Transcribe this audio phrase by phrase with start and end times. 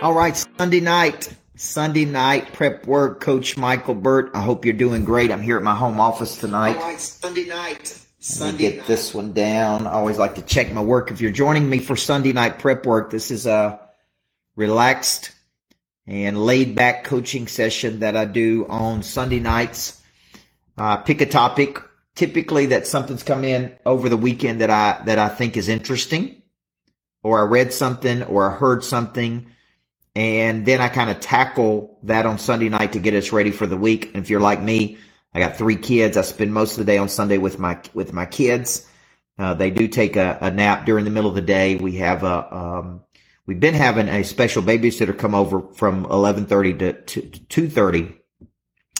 [0.00, 3.18] All right, Sunday night, Sunday night prep work.
[3.18, 4.30] Coach Michael Burt.
[4.32, 5.32] I hope you're doing great.
[5.32, 6.76] I'm here at my home office tonight.
[6.76, 8.00] All right, Sunday night.
[8.38, 9.88] Let me get this one down.
[9.88, 11.10] I always like to check my work.
[11.10, 13.80] If you're joining me for Sunday night prep work, this is a
[14.54, 15.32] relaxed
[16.06, 20.00] and laid back coaching session that I do on Sunday nights.
[20.76, 21.82] Uh, pick a topic,
[22.14, 26.40] typically that something's come in over the weekend that I that I think is interesting,
[27.24, 29.46] or I read something, or I heard something,
[30.14, 33.66] and then I kind of tackle that on Sunday night to get us ready for
[33.66, 34.06] the week.
[34.14, 34.98] And if you're like me,
[35.34, 36.16] I got three kids.
[36.16, 38.86] I spend most of the day on Sunday with my with my kids.
[39.38, 41.76] Uh, they do take a, a, nap during the middle of the day.
[41.76, 43.04] We have a um,
[43.46, 48.18] we've been having a special babysitter come over from 11:30 to 2:30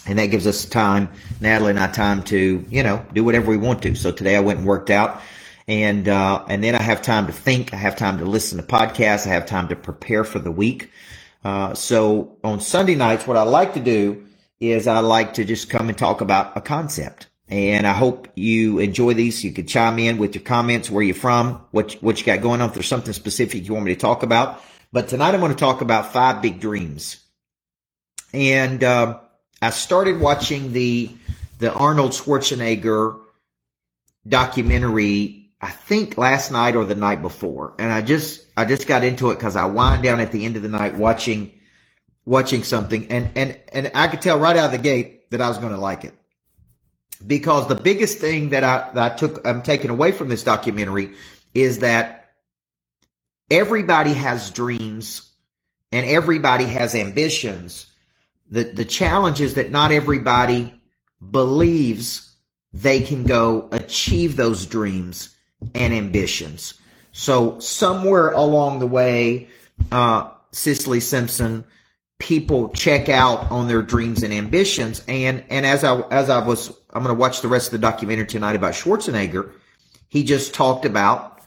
[0.09, 3.57] and that gives us time, Natalie and I, time to you know do whatever we
[3.57, 3.95] want to.
[3.95, 5.21] So today I went and worked out,
[5.69, 7.75] and uh, and then I have time to think.
[7.75, 9.27] I have time to listen to podcasts.
[9.27, 10.91] I have time to prepare for the week.
[11.45, 14.27] Uh, so on Sunday nights, what I like to do
[14.61, 17.29] is I like to just come and talk about a concept.
[17.51, 19.45] And I hope you enjoy these.
[19.45, 22.63] You could chime in with your comments, where you're from, what what you got going
[22.63, 22.71] on.
[22.71, 25.59] If there's something specific you want me to talk about, but tonight I'm going to
[25.59, 27.21] talk about five big dreams.
[28.33, 29.21] And uh,
[29.61, 31.11] I started watching the
[31.59, 33.21] the Arnold Schwarzenegger
[34.27, 35.38] documentary.
[35.61, 39.31] I think last night or the night before, and I just I just got into
[39.31, 41.53] it because I wind down at the end of the night watching
[42.25, 45.49] watching something, and and and I could tell right out of the gate that I
[45.49, 46.15] was going to like it.
[47.27, 51.15] Because the biggest thing that I that I took I'm taking away from this documentary
[51.55, 52.31] is that
[53.51, 55.29] everybody has dreams
[55.91, 57.87] and everybody has ambitions.
[58.51, 60.73] The, the challenge is that not everybody
[61.31, 62.33] believes
[62.73, 65.35] they can go achieve those dreams
[65.75, 66.75] and ambitions.
[67.13, 69.49] So somewhere along the way,
[69.91, 71.65] uh, Cicely Simpson,
[72.19, 75.03] people check out on their dreams and ambitions.
[75.09, 77.79] And, and as I, as I was, I'm going to watch the rest of the
[77.79, 79.53] documentary tonight about Schwarzenegger.
[80.09, 81.41] He just talked about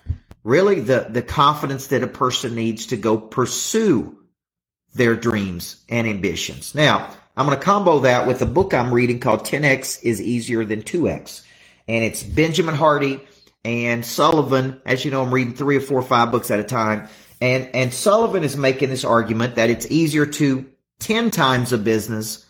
[0.43, 4.17] really the, the confidence that a person needs to go pursue
[4.93, 6.75] their dreams and ambitions.
[6.75, 10.65] Now, I'm going to combo that with a book I'm reading called 10X is Easier
[10.65, 11.43] Than 2X.
[11.87, 13.21] And it's Benjamin Hardy
[13.63, 14.81] and Sullivan.
[14.85, 17.07] As you know, I'm reading three or four or five books at a time.
[17.39, 22.45] And, and Sullivan is making this argument that it's easier to 10 times a business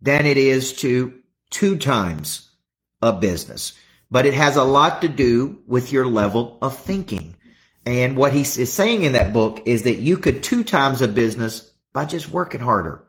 [0.00, 1.14] than it is to
[1.50, 2.50] two times
[3.00, 3.72] a business.
[4.10, 7.36] But it has a lot to do with your level of thinking.
[7.86, 11.08] And what he is saying in that book is that you could two times a
[11.08, 13.04] business by just working harder.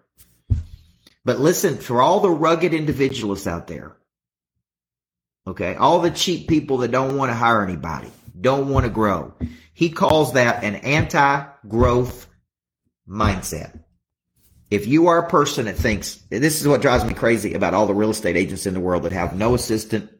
[1.26, 3.98] But listen, for all the rugged individualists out there,
[5.50, 9.34] okay, all the cheap people that don't want to hire anybody, don't want to grow,
[9.74, 12.28] he calls that an anti growth
[13.08, 13.84] mindset.
[14.70, 17.88] If you are a person that thinks, this is what drives me crazy about all
[17.88, 20.12] the real estate agents in the world that have no assistant,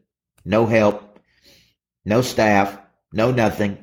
[0.44, 1.20] no help,
[2.04, 2.76] no staff,
[3.12, 3.78] no nothing,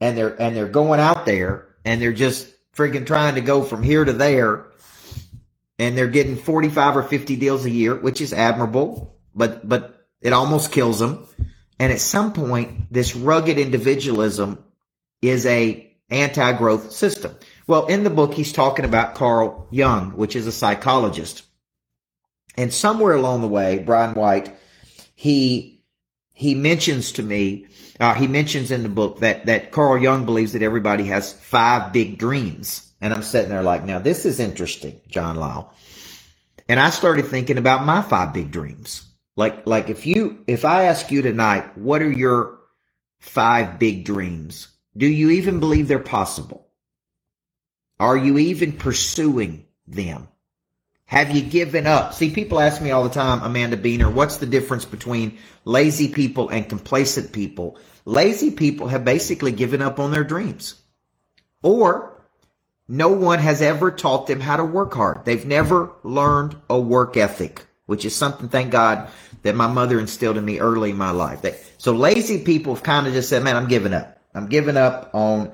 [0.00, 3.82] and they're and they're going out there and they're just freaking trying to go from
[3.82, 4.66] here to there
[5.78, 9.93] and they're getting 45 or 50 deals a year, which is admirable, but, but
[10.24, 11.28] it almost kills them.
[11.78, 14.64] And at some point, this rugged individualism
[15.22, 17.36] is a anti-growth system.
[17.68, 21.44] Well, in the book, he's talking about Carl Jung, which is a psychologist.
[22.56, 24.54] And somewhere along the way, Brian White,
[25.14, 25.84] he,
[26.32, 27.66] he mentions to me
[28.00, 31.92] uh, he mentions in the book that that Carl Jung believes that everybody has five
[31.92, 35.72] big dreams, and I'm sitting there like, now this is interesting, John Lyle.
[36.68, 39.06] And I started thinking about my five big dreams.
[39.36, 42.58] Like like if you if I ask you tonight, what are your
[43.18, 44.68] five big dreams?
[44.96, 46.68] Do you even believe they're possible?
[47.98, 50.28] Are you even pursuing them?
[51.06, 52.14] Have you given up?
[52.14, 56.48] See, people ask me all the time, Amanda Beener, what's the difference between lazy people
[56.48, 57.78] and complacent people?
[58.04, 60.74] Lazy people have basically given up on their dreams.
[61.62, 62.22] Or
[62.88, 65.24] no one has ever taught them how to work hard.
[65.24, 69.08] They've never learned a work ethic, which is something, thank God,
[69.42, 71.42] that my mother instilled in me early in my life.
[71.42, 74.18] They, so lazy people have kind of just said, man, I'm giving up.
[74.34, 75.52] I'm giving up on,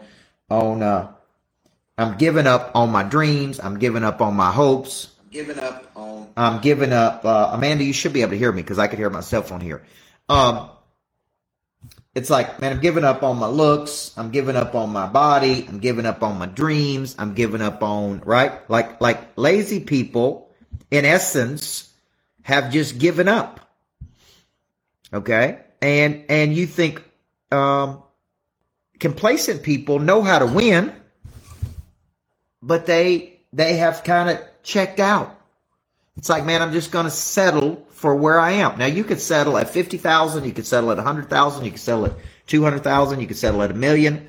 [0.49, 1.12] on, uh,
[1.99, 3.61] I'm giving up on my dreams.
[3.61, 6.29] I'm giving up on my hopes giving up on.
[6.37, 7.25] I'm giving up.
[7.25, 9.43] Uh, Amanda, you should be able to hear me because I could hear my cell
[9.43, 9.85] phone here.
[10.29, 10.71] Um,
[12.15, 14.12] it's like, man, I'm giving up on my looks.
[14.17, 15.67] I'm giving up on my body.
[15.69, 17.15] I'm giving up on my dreams.
[17.19, 20.50] I'm giving up on right, like like lazy people,
[20.91, 21.90] in essence,
[22.43, 23.61] have just given up.
[25.13, 27.03] Okay, and and you think
[27.51, 28.03] um,
[28.99, 30.95] complacent people know how to win
[32.63, 35.37] but they they have kind of checked out.
[36.17, 38.79] It's like, man, I'm just going to settle for where I am.
[38.79, 42.15] Now you could settle at 50,000, you could settle at 100,000, you could settle at
[42.47, 44.29] 200,000, you could settle at a million.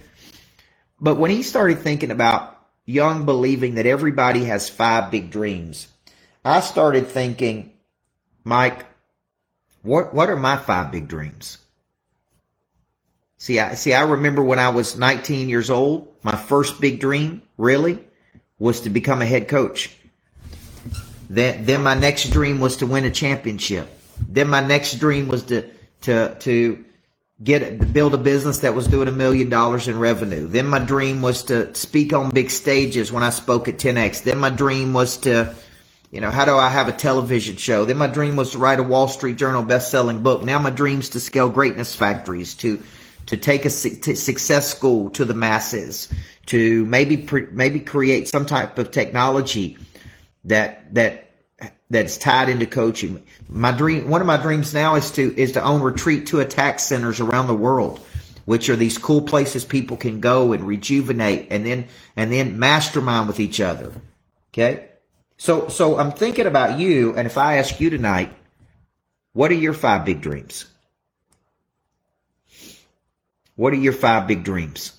[0.99, 5.87] But when he started thinking about Jung believing that everybody has five big dreams,
[6.45, 7.73] I started thinking,
[8.43, 8.85] Mike,
[9.83, 11.57] what what are my five big dreams?
[13.37, 17.41] See, I see I remember when I was 19 years old, my first big dream
[17.57, 17.99] really
[18.59, 19.95] was to become a head coach.
[21.29, 23.89] Then then my next dream was to win a championship.
[24.27, 25.69] Then my next dream was to
[26.01, 26.85] to to
[27.43, 30.47] get build a business that was doing a million dollars in revenue.
[30.47, 34.23] Then my dream was to speak on big stages when I spoke at 10x.
[34.23, 35.55] Then my dream was to
[36.11, 37.85] you know, how do I have a television show?
[37.85, 40.43] Then my dream was to write a Wall Street Journal best-selling book.
[40.43, 42.83] Now my dream's to scale greatness factories, to
[43.27, 46.09] to take a to success school to the masses,
[46.47, 49.77] to maybe maybe create some type of technology
[50.43, 51.29] that that
[51.89, 53.23] that's tied into coaching.
[53.47, 56.79] My dream, one of my dreams now is to is to own retreat to attack
[56.79, 57.99] centers around the world,
[58.43, 61.87] which are these cool places people can go and rejuvenate and then
[62.17, 63.93] and then mastermind with each other.
[64.51, 64.89] Okay.
[65.41, 68.31] So, so I'm thinking about you, and if I ask you tonight,
[69.33, 70.67] what are your five big dreams?
[73.55, 74.91] What are your five big dreams?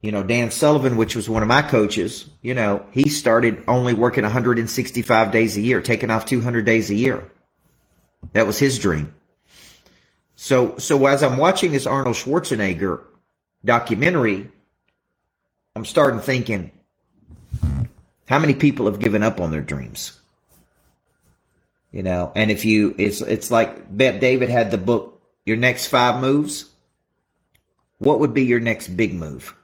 [0.00, 3.94] You know, Dan Sullivan, which was one of my coaches, you know, he started only
[3.94, 7.28] working 165 days a year, taking off 200 days a year.
[8.32, 9.12] That was his dream.
[10.36, 13.02] So, so as I'm watching this Arnold Schwarzenegger
[13.64, 14.52] documentary,
[15.74, 16.70] I'm starting thinking,
[18.26, 20.18] how many people have given up on their dreams?
[21.92, 26.20] You know, and if you, it's, it's like David had the book, Your Next Five
[26.20, 26.66] Moves.
[27.98, 29.54] What would be your next big move?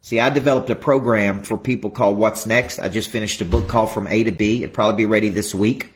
[0.00, 2.78] See, I developed a program for people called What's Next.
[2.78, 4.62] I just finished a book called From A to B.
[4.62, 5.92] It'll probably be ready this week.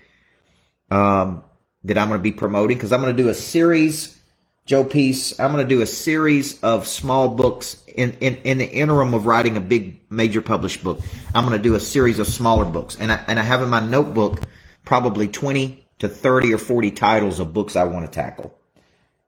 [0.90, 1.42] Um,
[1.84, 4.18] that I'm going to be promoting because I'm going to do a series
[4.64, 8.70] Joe Peace, I'm going to do a series of small books in, in, in the
[8.70, 11.00] interim of writing a big major published book.
[11.34, 12.96] I'm going to do a series of smaller books.
[12.98, 14.40] And I, and I have in my notebook
[14.84, 18.56] probably 20 to 30 or 40 titles of books I want to tackle.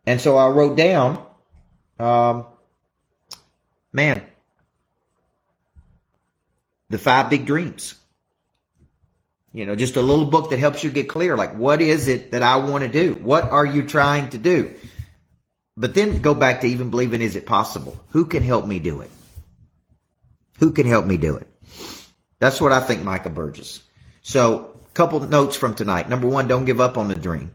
[0.06, 1.24] And so I wrote down,
[1.98, 2.46] um,
[3.92, 4.22] man,
[6.90, 7.96] the five big dreams.
[9.52, 11.36] You know, just a little book that helps you get clear.
[11.36, 13.14] Like, what is it that I want to do?
[13.14, 14.74] What are you trying to do?
[15.76, 17.98] But then go back to even believing is it possible?
[18.10, 19.10] Who can help me do it?
[20.60, 21.48] Who can help me do it?
[22.38, 23.82] That's what I think, Micah Burgess.
[24.22, 26.08] So, a couple notes from tonight.
[26.08, 27.52] Number one, don't give up on the dream.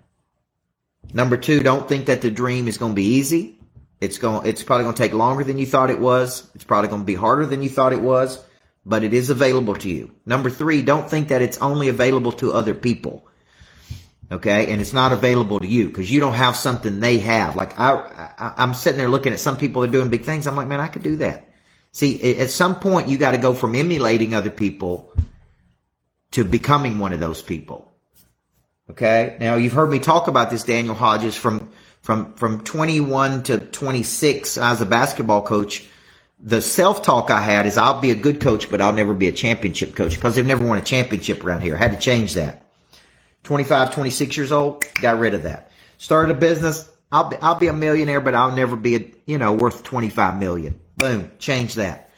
[1.13, 3.57] Number two, don't think that the dream is going to be easy.
[4.01, 4.45] It's going.
[4.45, 6.49] It's probably going to take longer than you thought it was.
[6.55, 8.43] It's probably going to be harder than you thought it was,
[8.85, 10.11] but it is available to you.
[10.25, 13.28] Number three, don't think that it's only available to other people
[14.31, 14.71] okay?
[14.71, 17.55] And it's not available to you because you don't have something they have.
[17.55, 20.47] Like I, I am sitting there looking at some people that are doing big things.
[20.47, 21.49] I'm like man i could do that.
[21.91, 25.13] See at some point you got to go from emulating other people
[26.31, 27.89] to becoming one of those people
[28.89, 29.37] okay?
[29.39, 31.71] Now you've heard me talk about this daniel hodges from
[32.01, 35.85] from from 21 to 26 as a basketball coach
[36.41, 39.31] the self-talk i had is i'll be a good coach but i'll never be a
[39.31, 41.75] championship coach because they've never won a championship around here.
[41.75, 42.68] I had to change that
[43.49, 45.71] 25, 26 years old, got rid of that.
[45.97, 46.87] Started a business.
[47.11, 50.37] I'll be, I'll be a millionaire, but I'll never be, a, you know, worth 25
[50.37, 50.79] million.
[50.97, 51.31] Boom.
[51.39, 52.11] Change that.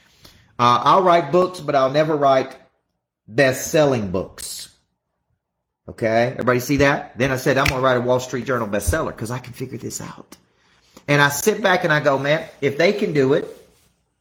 [0.60, 2.58] Uh, I'll write books, but I'll never write
[3.30, 4.76] best selling books.
[5.88, 6.32] Okay.
[6.32, 7.18] Everybody see that?
[7.18, 9.54] Then I said, I'm going to write a Wall Street Journal bestseller because I can
[9.54, 10.36] figure this out.
[11.08, 13.48] And I sit back and I go, man, if they can do it,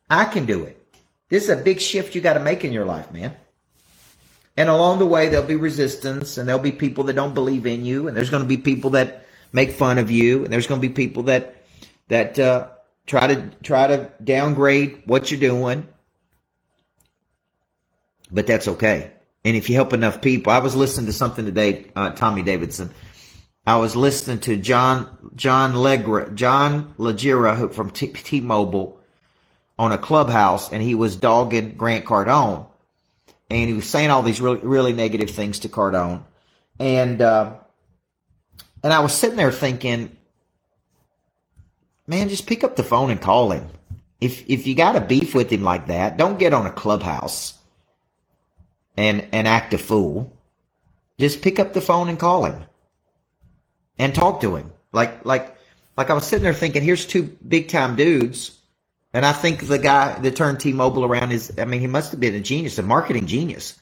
[0.08, 0.80] I can do it.
[1.28, 3.34] This is a big shift you got to make in your life, man.
[4.56, 7.84] And along the way, there'll be resistance and there'll be people that don't believe in
[7.84, 8.08] you.
[8.08, 10.44] And there's going to be people that make fun of you.
[10.44, 11.64] And there's going to be people that,
[12.08, 12.68] that, uh,
[13.06, 15.86] try to, try to downgrade what you're doing.
[18.30, 19.12] But that's okay.
[19.44, 22.90] And if you help enough people, I was listening to something today, uh, Tommy Davidson.
[23.66, 29.00] I was listening to John, John Legra, John Legere from T- T-Mobile
[29.78, 32.66] on a clubhouse and he was dogging Grant Cardone
[33.50, 36.22] and he was saying all these really really negative things to Cardone,
[36.78, 37.54] and uh,
[38.82, 40.16] and I was sitting there thinking,
[42.06, 43.68] man, just pick up the phone and call him.
[44.20, 47.54] If if you got a beef with him like that, don't get on a clubhouse
[48.96, 50.36] and and act a fool.
[51.18, 52.64] Just pick up the phone and call him
[53.98, 54.72] and talk to him.
[54.92, 55.56] Like like
[55.96, 58.59] like I was sitting there thinking, here's two big time dudes
[59.12, 62.20] And I think the guy that turned T-Mobile around is, I mean, he must have
[62.20, 63.78] been a genius, a marketing genius.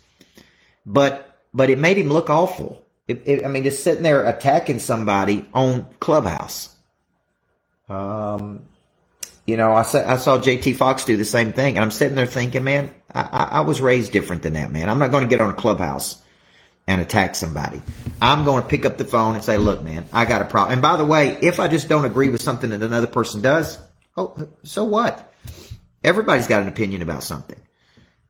[0.87, 2.83] But, but it made him look awful.
[3.07, 6.75] It, it, I mean, just sitting there attacking somebody on Clubhouse.
[7.89, 8.63] Um,
[9.47, 12.17] you know, I saw, I saw JT Fox do the same thing, and I'm sitting
[12.17, 14.91] there thinking, man, I, I, I was raised different than that, man.
[14.91, 16.23] I'm not going to get on a Clubhouse
[16.87, 17.83] and attack somebody.
[18.21, 20.75] I'm going to pick up the phone and say, look, man, I got a problem.
[20.75, 23.79] And by the way, if I just don't agree with something that another person does,
[24.19, 25.33] oh, so what?
[26.05, 27.59] Everybody's got an opinion about something.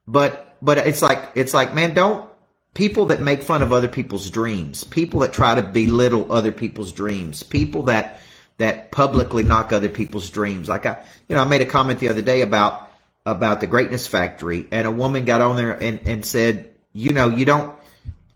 [0.06, 2.28] But, but it's like, it's like, man, don't,
[2.74, 6.92] people that make fun of other people's dreams, people that try to belittle other people's
[6.92, 8.20] dreams, people that,
[8.58, 10.68] that publicly knock other people's dreams.
[10.68, 12.90] Like I, you know, I made a comment the other day about,
[13.26, 17.28] about the greatness factory and a woman got on there and, and said, you know,
[17.28, 17.74] you don't,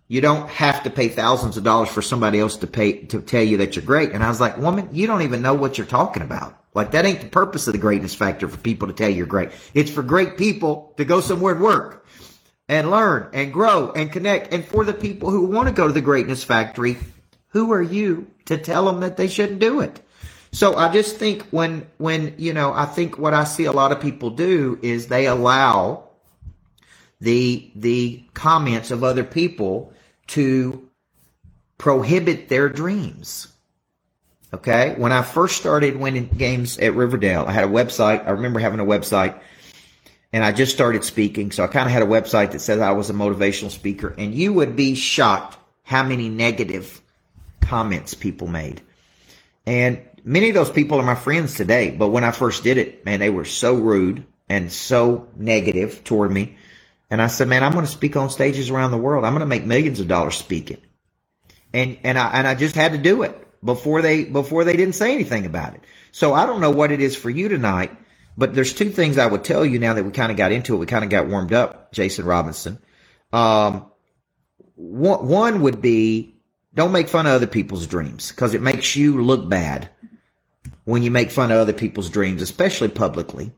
[0.09, 3.43] you don't have to pay thousands of dollars for somebody else to pay to tell
[3.43, 4.13] you that you're great.
[4.13, 6.62] And I was like, woman, you don't even know what you're talking about.
[6.75, 9.27] Like that ain't the purpose of the greatness factor for people to tell you you're
[9.27, 9.51] great.
[9.75, 12.07] It's for great people to go somewhere and work
[12.69, 14.53] and learn and grow and connect.
[14.53, 16.97] And for the people who want to go to the greatness factory,
[17.49, 20.01] who are you to tell them that they shouldn't do it?
[20.53, 23.93] So I just think when, when, you know, I think what I see a lot
[23.93, 26.09] of people do is they allow
[27.21, 29.93] the, the comments of other people
[30.29, 30.89] to
[31.79, 33.52] prohibit their dreams.
[34.55, 34.95] Okay.
[34.99, 38.27] When I first started winning games at Riverdale, I had a website.
[38.27, 39.41] I remember having a website
[40.33, 41.53] and I just started speaking.
[41.53, 44.35] So I kind of had a website that said I was a motivational speaker and
[44.35, 47.01] you would be shocked how many negative
[47.63, 48.83] comments people made.
[49.65, 51.91] And many of those people are my friends today.
[51.91, 56.31] But when I first did it, man, they were so rude and so negative toward
[56.31, 56.57] me.
[57.11, 59.25] And I said, man, I'm going to speak on stages around the world.
[59.25, 60.79] I'm going to make millions of dollars speaking.
[61.73, 64.95] And, and I, and I just had to do it before they, before they didn't
[64.95, 65.83] say anything about it.
[66.13, 67.91] So I don't know what it is for you tonight,
[68.37, 70.75] but there's two things I would tell you now that we kind of got into
[70.75, 70.79] it.
[70.79, 72.79] We kind of got warmed up, Jason Robinson.
[73.33, 73.87] Um,
[74.75, 76.37] one, one would be
[76.75, 79.91] don't make fun of other people's dreams because it makes you look bad
[80.85, 83.53] when you make fun of other people's dreams, especially publicly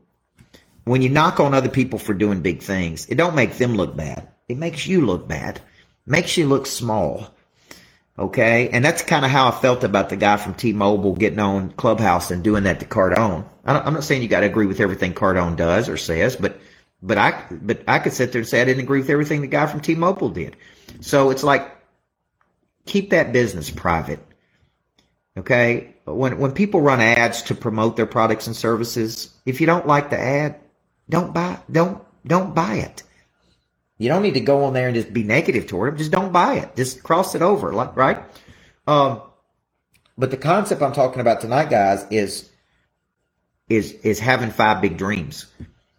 [0.85, 3.95] when you knock on other people for doing big things, it don't make them look
[3.97, 4.29] bad.
[4.47, 5.59] It makes you look bad.
[6.05, 7.34] Makes you look small.
[8.17, 8.69] Okay.
[8.69, 12.31] And that's kind of how I felt about the guy from T-Mobile getting on Clubhouse
[12.31, 13.45] and doing that to Cardone.
[13.65, 16.59] I'm not saying you got to agree with everything Cardone does or says, but,
[17.01, 19.47] but I, but I could sit there and say I didn't agree with everything the
[19.47, 20.55] guy from T-Mobile did.
[21.01, 21.75] So it's like,
[22.85, 24.19] keep that business private.
[25.37, 25.95] Okay.
[26.05, 30.09] When, when people run ads to promote their products and services, if you don't like
[30.09, 30.59] the ad,
[31.09, 33.03] don't buy, don't, don't buy it.
[33.97, 35.97] You don't need to go on there and just be negative toward them.
[35.97, 36.75] Just don't buy it.
[36.75, 38.23] Just cross it over, right?
[38.87, 39.21] Um,
[40.17, 42.49] but the concept I'm talking about tonight, guys, is,
[43.69, 45.45] is, is having five big dreams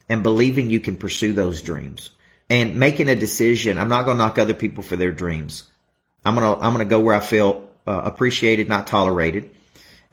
[0.08, 2.10] and believing you can pursue those dreams
[2.50, 3.78] and making a decision.
[3.78, 5.64] I'm not going to knock other people for their dreams.
[6.24, 9.50] I'm to, I'm to go where I feel uh, appreciated, not tolerated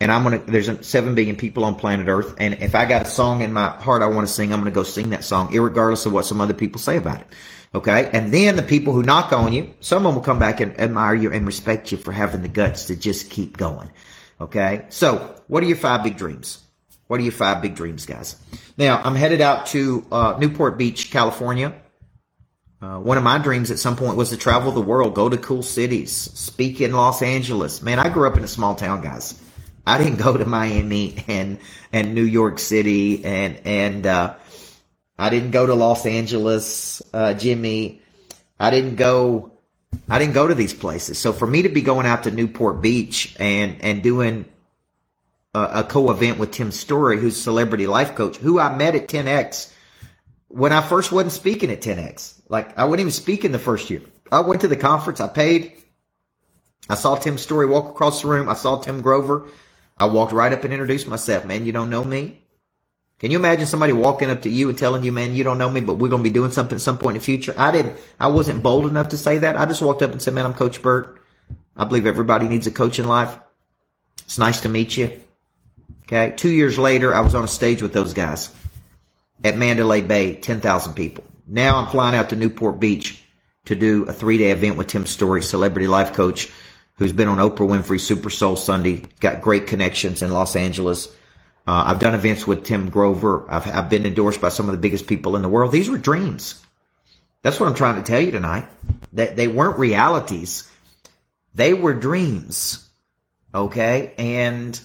[0.04, 0.40] and I'm gonna.
[0.40, 3.70] There's seven billion people on planet Earth, and if I got a song in my
[3.70, 6.42] heart I want to sing, I'm gonna go sing that song, regardless of what some
[6.42, 7.28] other people say about it.
[7.76, 11.16] Okay, and then the people who knock on you, someone will come back and admire
[11.16, 13.90] you and respect you for having the guts to just keep going.
[14.40, 16.60] Okay, so what are your five big dreams?
[17.08, 18.36] What are your five big dreams, guys?
[18.78, 21.74] Now I'm headed out to uh, Newport Beach, California.
[22.80, 25.38] Uh, one of my dreams at some point was to travel the world, go to
[25.38, 27.82] cool cities, speak in Los Angeles.
[27.82, 29.40] Man, I grew up in a small town, guys.
[29.88, 31.60] I didn't go to Miami and
[31.92, 34.36] and New York City and and uh,
[35.18, 38.02] I didn't go to Los Angeles, uh, Jimmy.
[38.60, 39.52] I didn't go.
[40.10, 41.20] I didn't go to these places.
[41.20, 44.46] So for me to be going out to Newport Beach and and doing
[45.54, 49.72] a, a co-event with Tim Storey, who's celebrity life coach, who I met at 10x
[50.48, 52.42] when I first wasn't speaking at 10x.
[52.50, 54.02] Like I wouldn't even speak in the first year.
[54.32, 55.22] I went to the conference.
[55.22, 55.84] I paid.
[56.90, 58.50] I saw Tim Storey walk across the room.
[58.50, 59.48] I saw Tim Grover.
[59.98, 61.46] I walked right up and introduced myself.
[61.46, 62.43] Man, you don't know me?
[63.24, 65.70] Can you imagine somebody walking up to you and telling you, man, you don't know
[65.70, 67.56] me, but we're going to be doing something at some point in the future?
[67.58, 69.56] I didn't, I wasn't bold enough to say that.
[69.56, 71.22] I just walked up and said, man, I'm Coach Burt.
[71.78, 73.40] I believe everybody needs a coach in life.
[74.26, 75.22] It's nice to meet you.
[76.02, 76.34] Okay.
[76.36, 78.54] Two years later, I was on a stage with those guys
[79.42, 81.24] at Mandalay Bay, 10,000 people.
[81.48, 83.24] Now I'm flying out to Newport Beach
[83.68, 86.52] to do a three day event with Tim Storey, celebrity life coach
[86.96, 91.08] who's been on Oprah Winfrey Super Soul Sunday, got great connections in Los Angeles.
[91.68, 93.46] Uh, I've done events with Tim Grover.
[93.50, 95.72] I've, I've been endorsed by some of the biggest people in the world.
[95.72, 96.62] These were dreams.
[97.42, 98.68] That's what I'm trying to tell you tonight.
[99.14, 100.70] That they weren't realities.
[101.56, 102.88] They were dreams.
[103.54, 104.14] Okay.
[104.18, 104.80] And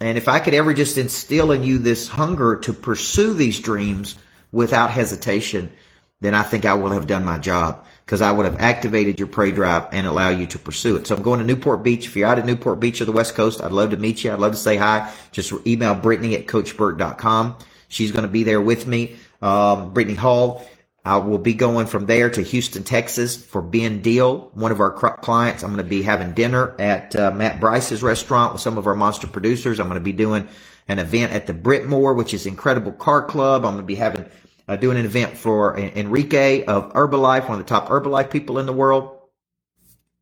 [0.00, 4.16] And if I could ever just instill in you this hunger to pursue these dreams
[4.52, 5.72] without hesitation,
[6.20, 9.26] then I think I will have done my job because I would have activated your
[9.26, 11.08] prey drive and allow you to pursue it.
[11.08, 12.06] So I'm going to Newport Beach.
[12.06, 14.32] If you're out at Newport Beach or the West Coast, I'd love to meet you.
[14.32, 15.12] I'd love to say hi.
[15.32, 17.56] Just email Brittany at coachburt.com.
[17.88, 19.16] She's going to be there with me.
[19.42, 20.66] Um, Brittany Hall.
[21.04, 24.90] I will be going from there to Houston, Texas for Ben Deal, one of our
[24.90, 25.62] clients.
[25.62, 28.96] I'm going to be having dinner at uh, Matt Bryce's restaurant with some of our
[28.96, 29.78] monster producers.
[29.78, 30.48] I'm going to be doing
[30.88, 33.64] an event at the Britmore, which is Incredible Car Club.
[33.64, 34.28] I'm going to be having
[34.68, 38.66] uh, doing an event for Enrique of Herbalife, one of the top Herbalife people in
[38.66, 39.18] the world.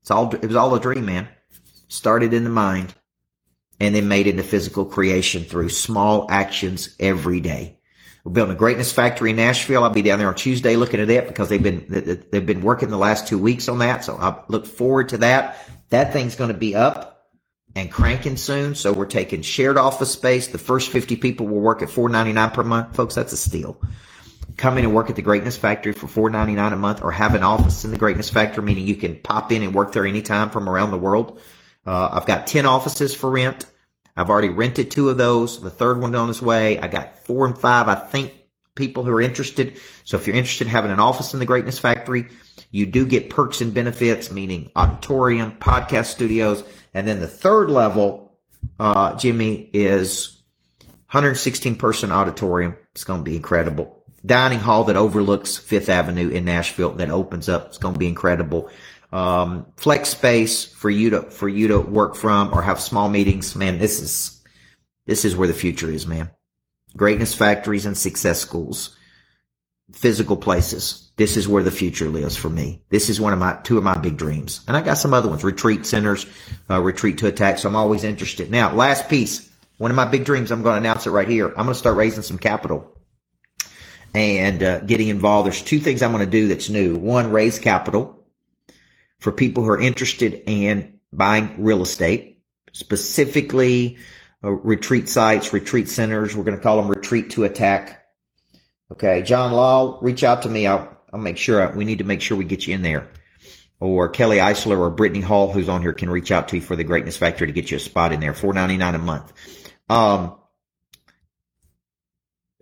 [0.03, 1.29] It's all it was all a dream, man.
[1.89, 2.95] Started in the mind,
[3.81, 7.79] and then made into physical creation through small actions every day.
[8.25, 9.85] We're building a greatness factory in Nashville.
[9.85, 12.89] I'll be down there on Tuesday looking at it because they've been they've been working
[12.89, 14.05] the last two weeks on that.
[14.05, 15.59] So I look forward to that.
[15.91, 17.15] That thing's going to be up
[17.77, 18.75] and cranking soon.
[18.75, 20.49] So we're taking shared office space.
[20.49, 23.15] The first 50 people will work at 4.99 per month, folks.
[23.15, 23.81] That's a steal.
[24.57, 27.43] Come in and work at the Greatness Factory for $4.99 a month, or have an
[27.43, 30.69] office in the Greatness Factory, meaning you can pop in and work there anytime from
[30.69, 31.41] around the world.
[31.87, 33.67] Uh, I've got 10 offices for rent.
[34.17, 35.61] I've already rented two of those.
[35.61, 36.79] The third one on its way.
[36.79, 38.33] I got four and five, I think,
[38.75, 39.81] people who are interested.
[40.05, 42.29] So if you're interested in having an office in the Greatness Factory,
[42.71, 46.63] you do get perks and benefits, meaning auditorium, podcast studios.
[46.93, 48.37] And then the third level,
[48.79, 50.41] uh, Jimmy, is
[51.11, 52.77] 116 person auditorium.
[52.93, 54.04] It's going to be incredible.
[54.25, 57.67] Dining hall that overlooks Fifth Avenue in Nashville that opens up.
[57.67, 58.71] It's going to be incredible
[59.15, 63.55] um, flex space for you to for you to work from or have small meetings.
[63.55, 64.43] Man, this is
[65.07, 66.31] this is where the future is, man.
[66.97, 68.97] Greatness factories and success schools,
[69.93, 71.13] physical places.
[71.17, 72.83] This is where the future lives for me.
[72.89, 75.29] This is one of my two of my big dreams, and I got some other
[75.29, 76.27] ones: retreat centers,
[76.69, 77.59] uh, retreat to attack.
[77.59, 78.51] So I'm always interested.
[78.51, 80.51] Now, last piece, one of my big dreams.
[80.51, 81.51] I'm going to announce it right here.
[81.51, 82.94] I'm going to start raising some capital
[84.15, 85.47] and uh, getting involved.
[85.47, 86.97] There's two things I'm going to do that's new.
[86.97, 88.25] One, raise capital
[89.19, 93.99] for people who are interested in buying real estate, specifically
[94.43, 96.37] uh, retreat sites, retreat centers.
[96.37, 98.07] We're going to call them retreat to attack.
[98.93, 99.23] Okay.
[99.23, 100.67] John Law, reach out to me.
[100.67, 103.09] I'll, I'll make sure we need to make sure we get you in there.
[103.81, 106.77] Or Kelly Eisler or Brittany Hall, who's on here, can reach out to you for
[106.77, 108.33] the Greatness Factory to get you a spot in there.
[108.33, 109.33] Four ninety nine a month.
[109.91, 110.37] Um,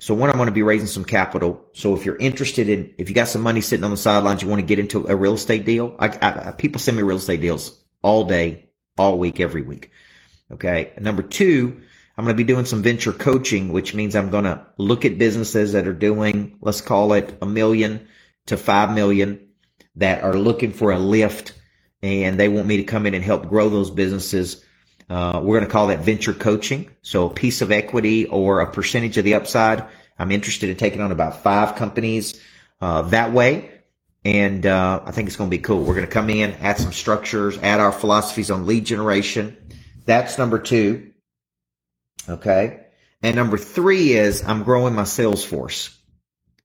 [0.02, 1.64] so one, I'm going to be raising some capital.
[1.74, 4.48] So if you're interested in, if you got some money sitting on the sidelines, you
[4.48, 5.94] want to get into a real estate deal.
[5.96, 9.92] I, I, people send me real estate deals all day, all week, every week.
[10.50, 10.92] Okay.
[10.98, 11.80] Number two,
[12.18, 15.18] I'm going to be doing some venture coaching, which means I'm going to look at
[15.18, 18.08] businesses that are doing, let's call it a million
[18.46, 19.50] to five million
[19.94, 21.54] that are looking for a lift
[22.02, 24.64] and they want me to come in and help grow those businesses
[25.08, 26.90] uh, we're going to call that venture coaching.
[27.02, 29.84] So a piece of equity or a percentage of the upside.
[30.18, 32.40] I'm interested in taking on about five companies
[32.80, 33.70] uh, that way.
[34.24, 35.82] And uh, I think it's going to be cool.
[35.82, 39.56] We're going to come in, add some structures, add our philosophies on lead generation.
[40.04, 41.10] That's number two.
[42.28, 42.86] Okay.
[43.22, 45.96] And number three is I'm growing my sales force.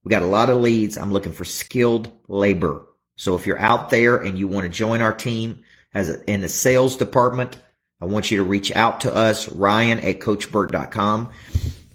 [0.04, 0.96] We got a lot of leads.
[0.96, 2.86] I'm looking for skilled labor.
[3.16, 6.40] So if you're out there and you want to join our team as a, in
[6.40, 7.60] the sales department,
[8.00, 11.30] I want you to reach out to us, Ryan at CoachBurt.com.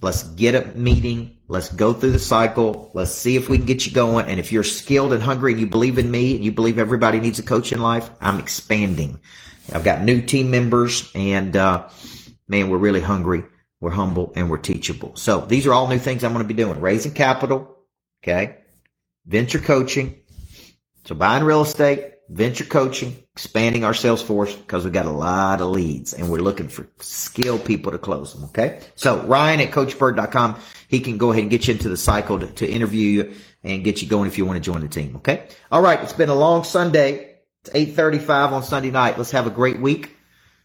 [0.01, 1.37] Let's get a meeting.
[1.47, 2.91] Let's go through the cycle.
[2.93, 4.25] Let's see if we can get you going.
[4.25, 7.21] And if you're skilled and hungry and you believe in me and you believe everybody
[7.21, 9.19] needs a coach in life, I'm expanding.
[9.71, 11.87] I've got new team members and, uh,
[12.49, 13.43] man, we're really hungry.
[13.79, 15.15] We're humble and we're teachable.
[15.15, 16.81] So these are all new things I'm going to be doing.
[16.81, 17.77] Raising capital.
[18.21, 18.57] Okay.
[19.25, 20.19] Venture coaching.
[21.05, 25.61] So buying real estate, venture coaching, expanding our sales force because we got a lot
[25.61, 28.45] of leads and we're looking for skilled people to close them.
[28.45, 28.81] Okay.
[28.95, 32.47] So Ryan at coachburt.com, he can go ahead and get you into the cycle to,
[32.47, 35.17] to interview you and get you going if you want to join the team.
[35.17, 35.47] Okay.
[35.71, 35.99] All right.
[36.01, 37.35] It's been a long Sunday.
[37.61, 39.17] It's 835 on Sunday night.
[39.17, 40.15] Let's have a great week.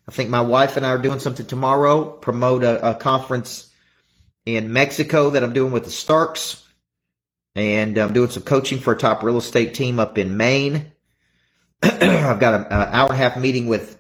[0.09, 3.71] I think my wife and I are doing something tomorrow, promote a, a conference
[4.47, 6.65] in Mexico that I'm doing with the Starks.
[7.55, 10.93] And I'm doing some coaching for a top real estate team up in Maine.
[11.83, 13.99] I've got an hour and a half meeting with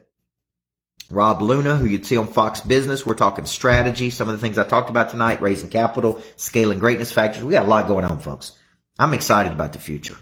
[1.11, 3.07] Rob Luna, who you'd see on Fox Business.
[3.07, 7.12] We're talking strategy, some of the things I talked about tonight, raising capital, scaling greatness
[7.12, 7.45] factors.
[7.45, 8.53] We got a lot going on, folks.
[8.99, 10.17] I'm excited about the future.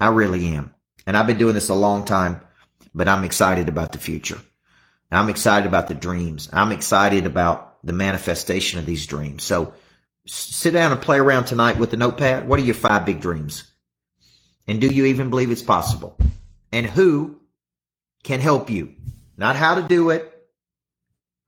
[0.00, 0.74] I really am.
[1.06, 2.40] And I've been doing this a long time,
[2.94, 4.38] but I'm excited about the future.
[5.10, 6.50] I'm excited about the dreams.
[6.52, 9.42] I'm excited about the manifestation of these dreams.
[9.42, 9.72] So
[10.26, 12.46] sit down and play around tonight with the notepad.
[12.46, 13.64] What are your five big dreams?
[14.66, 16.18] And do you even believe it's possible?
[16.72, 17.40] And who
[18.22, 18.94] can help you.
[19.36, 20.32] Not how to do it,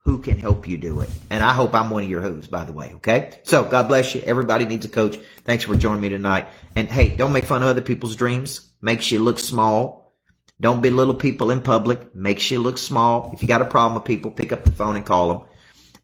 [0.03, 1.09] who can help you do it.
[1.29, 2.93] And I hope I'm one of your who's, by the way.
[2.95, 3.39] Okay.
[3.43, 4.21] So God bless you.
[4.21, 5.17] Everybody needs a coach.
[5.43, 6.47] Thanks for joining me tonight.
[6.75, 8.71] And hey, don't make fun of other people's dreams.
[8.81, 10.15] Makes you look small.
[10.59, 12.15] Don't belittle people in public.
[12.15, 13.31] Makes you look small.
[13.33, 15.47] If you got a problem with people, pick up the phone and call them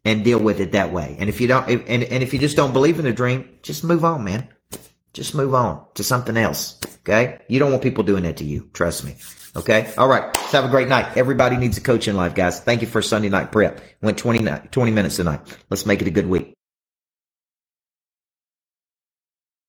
[0.04, 1.16] and deal with it that way.
[1.18, 3.82] And if you don't, and, and if you just don't believe in the dream, just
[3.82, 4.48] move on, man.
[5.12, 6.78] Just move on to something else.
[7.08, 7.38] Okay.
[7.48, 8.68] You don't want people doing that to you.
[8.74, 9.16] Trust me.
[9.56, 9.90] Okay.
[9.96, 10.36] All right.
[10.36, 11.16] Have a great night.
[11.16, 12.60] Everybody needs a coach in life, guys.
[12.60, 13.80] Thank you for Sunday night prep.
[14.02, 15.40] Went 20, 20 minutes tonight.
[15.70, 16.47] Let's make it a good week.